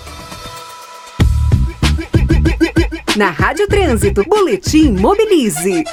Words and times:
Na 3.17 3.31
Rádio 3.31 3.69
Trânsito, 3.69 4.25
Boletim 4.25 4.91
Mobilize. 4.91 5.85